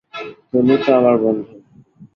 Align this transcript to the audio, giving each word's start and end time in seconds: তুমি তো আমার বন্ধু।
তুমি 0.51 0.75
তো 0.85 0.89
আমার 0.95 1.15
বন্ধু। 1.17 1.53